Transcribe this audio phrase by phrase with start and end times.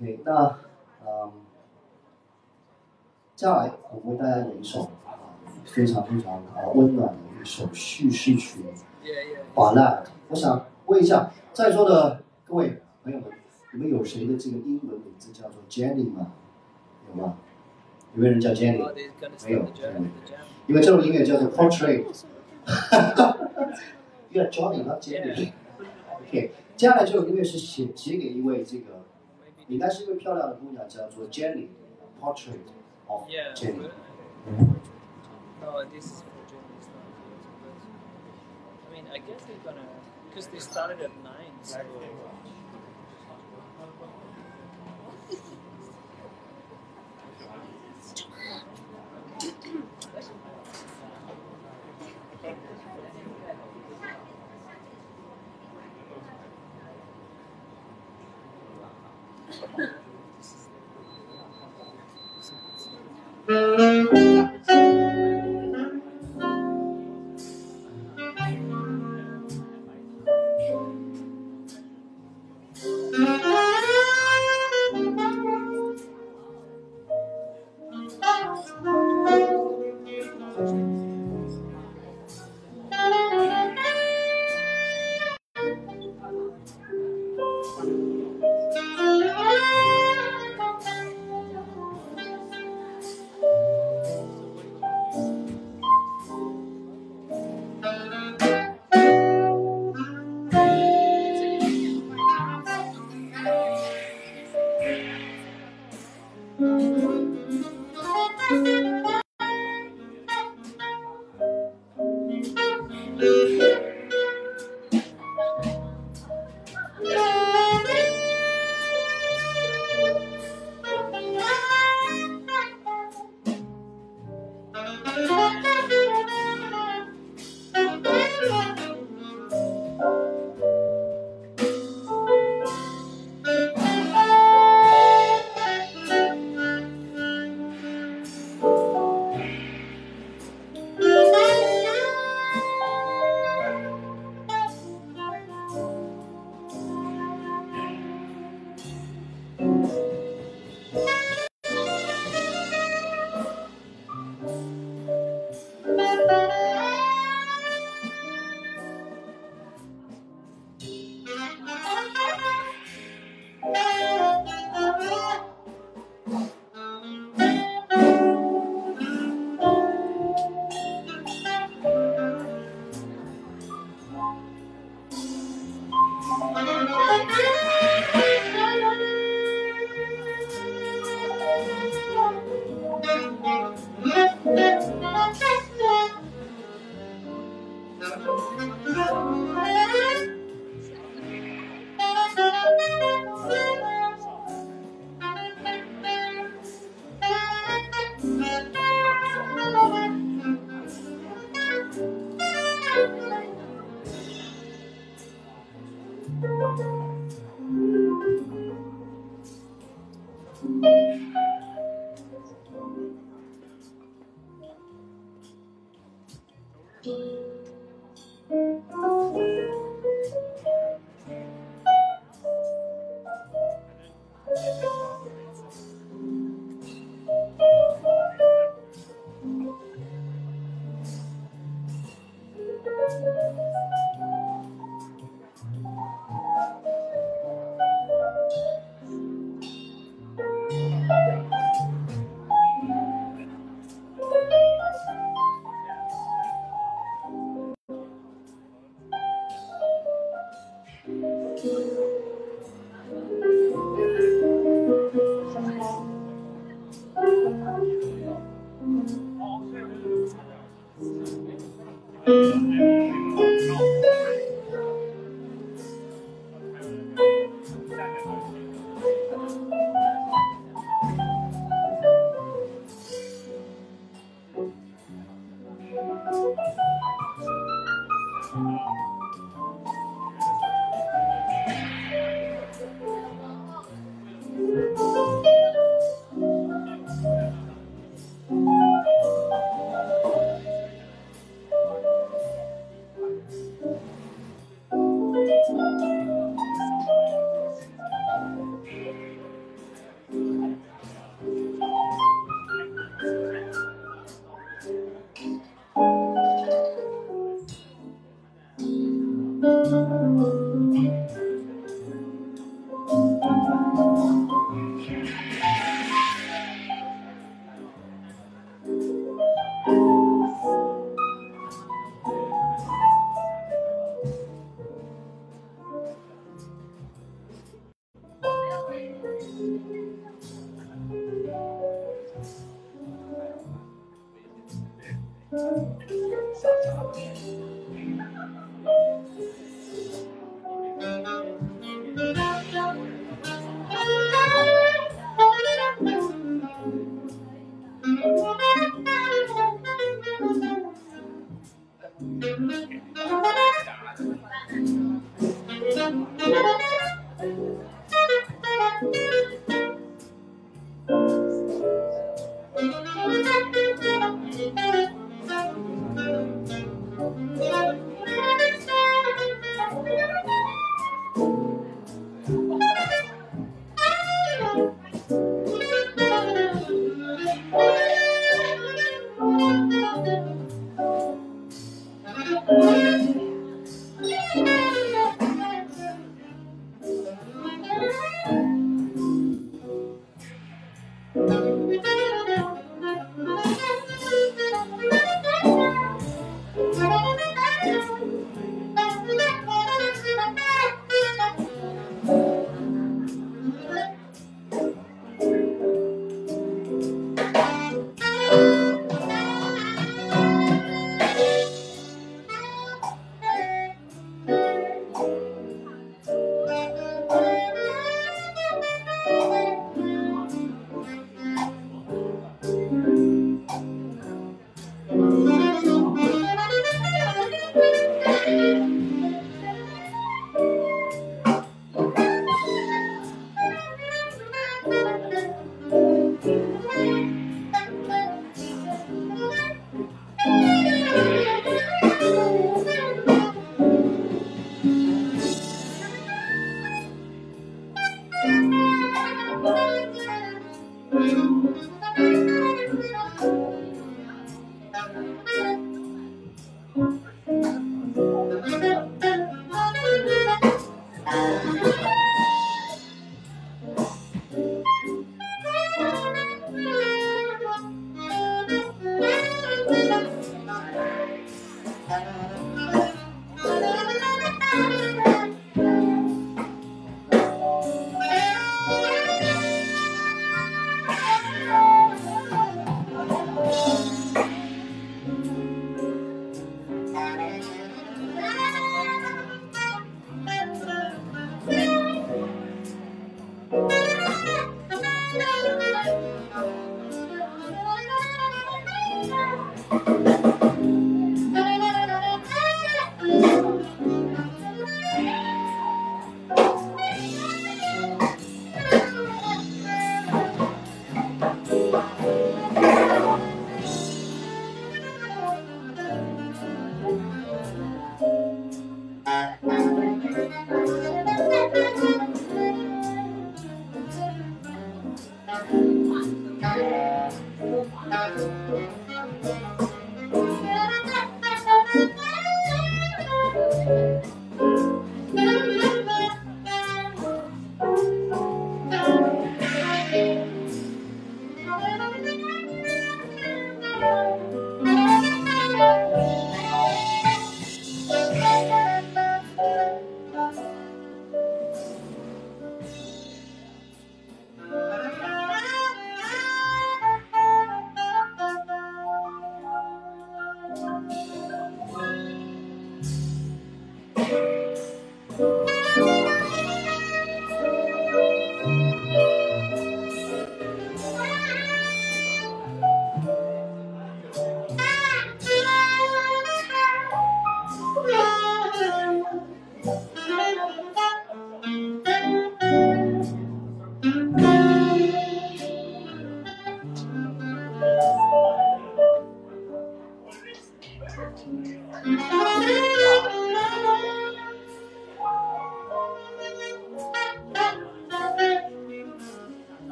[0.00, 0.58] OK，那
[1.04, 1.32] 嗯，
[3.34, 5.18] 接下来我为大家演一首啊
[5.64, 8.60] 非常非常啊温暖的一首叙事曲
[9.54, 10.02] 《巴拉》。
[10.28, 13.28] 我想问一下在座的各位朋友们，
[13.72, 16.32] 你们有谁的这个英文名字叫做 Jenny 吗？
[17.08, 17.38] 有吗？
[18.14, 18.78] 有没有人叫 Jenny？
[19.44, 19.64] 没有，
[20.68, 22.04] 因为这首音乐叫做 Portrait。
[24.30, 25.52] 叫 Johnny，not Jenny。
[26.20, 29.02] OK，接下来这首音乐是写写给一位这个，
[29.67, 32.59] 应该是一位漂亮的姑娘，叫做 Jenny，Portrait
[33.07, 33.89] of Jenny。
[35.61, 37.07] No, this is for Germany stuff.
[38.85, 39.87] I mean, I guess they're gonna,
[40.29, 41.53] because they started at nine.
[41.63, 41.79] So.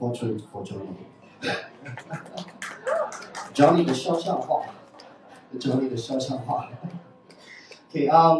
[0.00, 0.96] portrait for Johnny。
[3.52, 4.62] Johnny 的肖像画
[5.58, 6.70] 教你的肖像画。
[7.90, 8.34] OK，啊，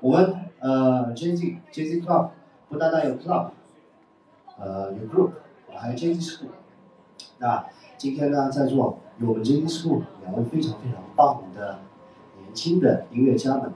[0.00, 2.30] 我们呃 JZ JZ Club
[2.70, 3.50] 不单单有 club，
[4.58, 5.32] 呃有 group，
[5.76, 6.48] 还有 JZ School。
[7.38, 11.80] 那今天呢，在座有我们 JZ School 两位非常非常棒的
[12.40, 13.72] 年轻的音乐家们，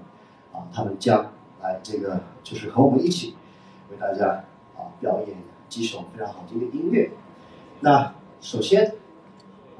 [0.52, 3.34] 啊，他们将来这个就是和我们一起
[3.90, 4.44] 为大家
[4.76, 5.36] 啊表演
[5.72, 7.10] 几首非常好听的音乐。
[7.80, 8.94] 那首先，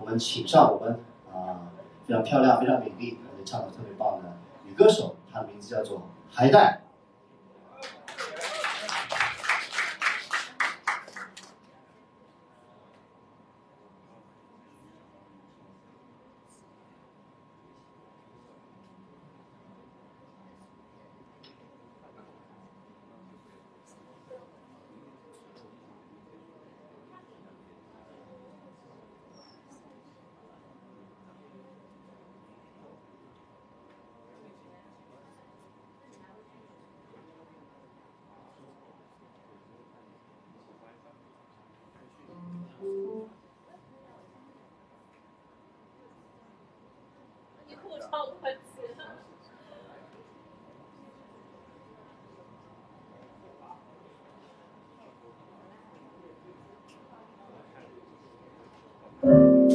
[0.01, 0.99] 我们请上我们
[1.31, 1.69] 啊
[2.07, 6.01] 非常漂亮、非常美丽，而且唱的特别棒的女歌手，她的名字叫做
[6.31, 6.81] 海带。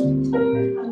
[0.07, 0.86] Amém.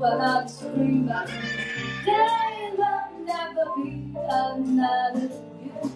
[0.00, 1.28] But and scream back.
[2.04, 5.30] There will never be another
[5.62, 5.90] you.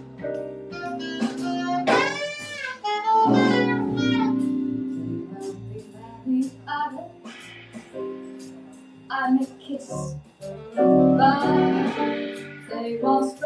[9.11, 10.15] I'm a kiss.
[10.77, 11.45] But
[12.71, 13.40] they won't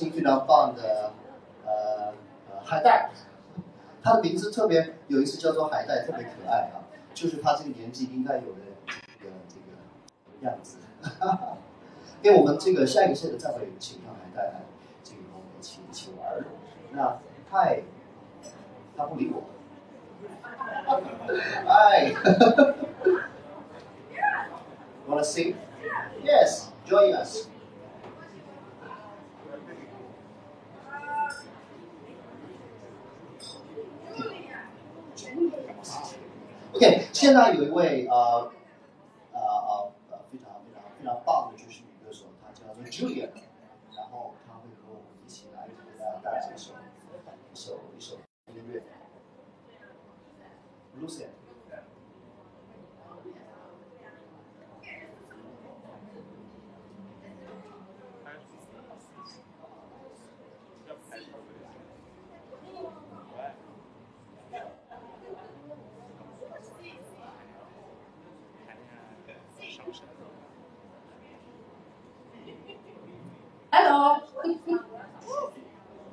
[0.00, 1.12] 我们非常、棒的
[1.66, 2.14] 呃
[2.50, 3.10] 呃海带，
[4.02, 6.80] 它的名字特别有一次叫做海带，特别可爱啊，
[7.12, 10.78] 就是他这个年纪应该有的这个这个样子。
[12.22, 14.62] 因为我们这个下一个线的再会请上海带来，
[15.02, 16.42] 这个跟我们一起一起玩。
[16.92, 17.18] 那
[17.50, 17.82] 嗨，
[18.96, 19.42] 他不理我。
[21.66, 22.14] 嗨，
[25.06, 25.56] Wanna sing?
[26.24, 27.48] Yes, join us.
[36.72, 38.50] OK，现在有一位呃
[39.32, 43.28] 呃呃呃非常非常非常棒的爵士女歌手，她叫做 Julia，
[43.96, 46.72] 然后她会和我们一起来给大家带来一首
[47.52, 48.16] 一首一首
[48.54, 48.82] 音乐
[50.98, 51.26] ，Lucy。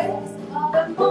[0.00, 1.09] Always, all the more.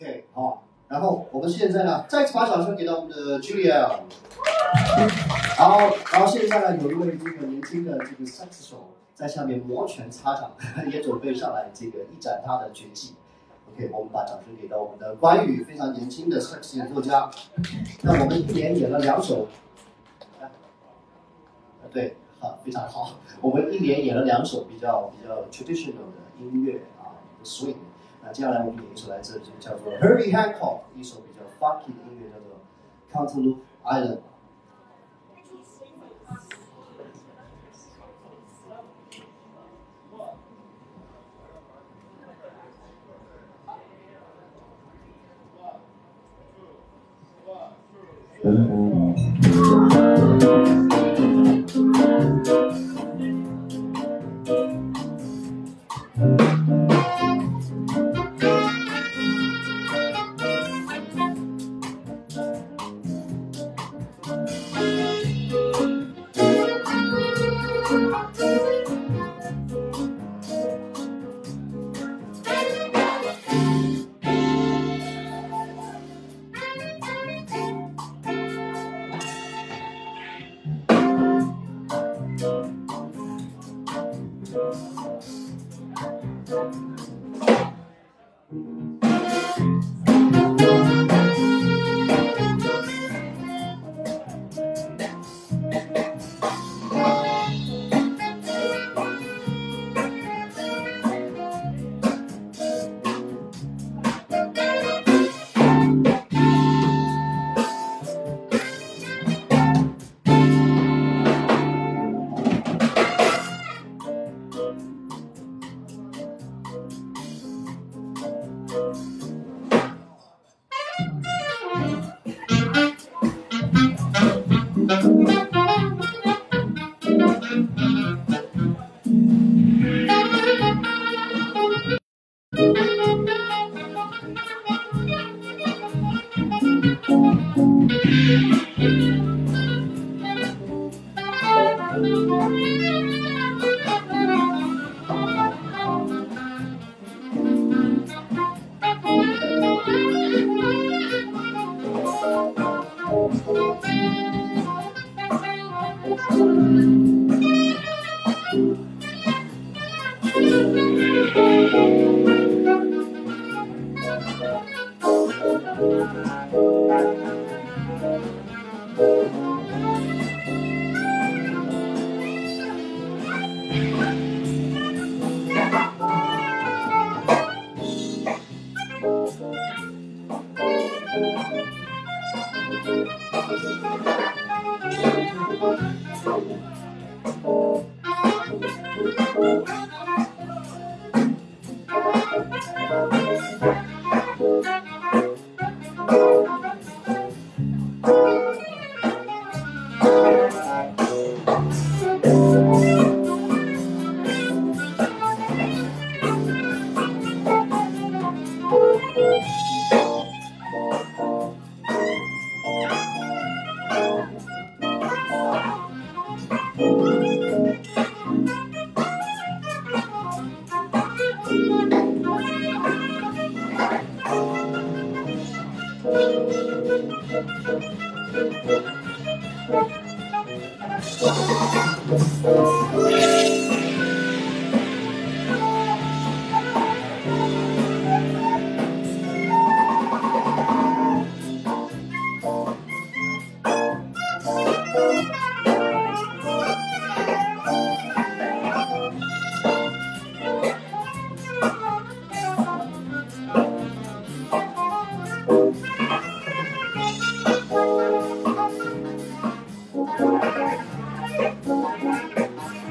[0.00, 3.98] OK，好，然后我们现在呢，再次把掌声给到我们的 Julia。
[5.58, 10.52] 然后，然后现在呢，有一位这个年轻的这个萨克斯手在下面摩拳擦掌，
[10.88, 13.16] 也准备上来这个一展他的绝技。
[13.74, 17.28] OK，我们把掌声给到我们的关羽，非常年轻的萨克斯演奏家。
[18.02, 19.48] 那我们一连演了两首，
[20.40, 20.46] 啊，
[21.90, 23.16] 对，好，非常好。
[23.40, 27.74] 我们一连演了两首比较比较 traditional 的音乐啊，swing。
[28.28, 32.28] 那接下来我们演一首来自这叫做 Harry Hancock 一首比较 funky 的音乐，
[33.10, 34.18] 叫做 Cantaloupe Island。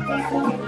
[0.08, 0.67] 再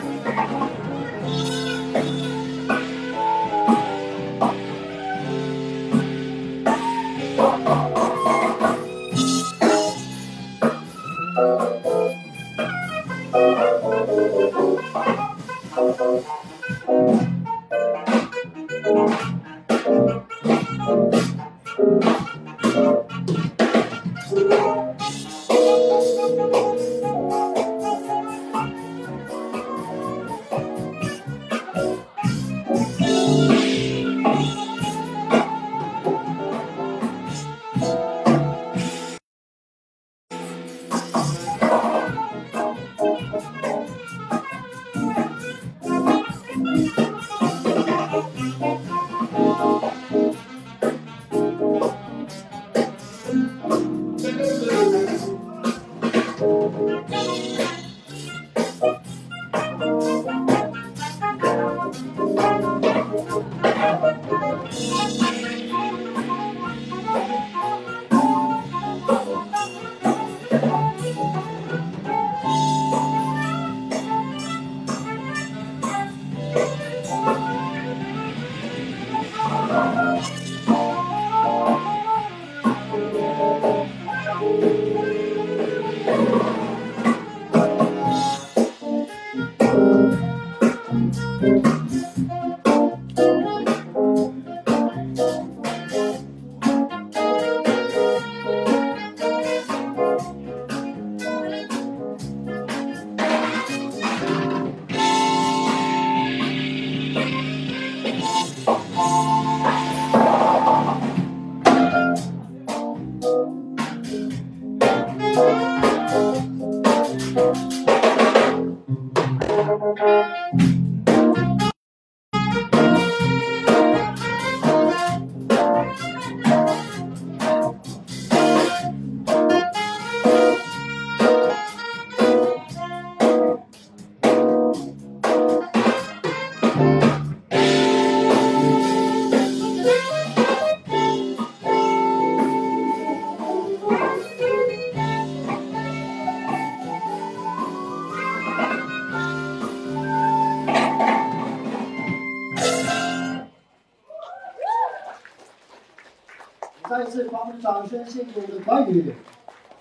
[158.65, 159.13] 关羽，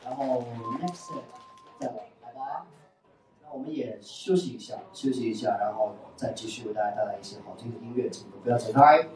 [0.04, 0.44] 然后
[0.80, 1.12] next
[1.78, 2.66] 再来，好吧。
[3.42, 9.06] 那我们也休息一下，休息一下，然后再继续为大家带来一些好听的音乐，请不要走开。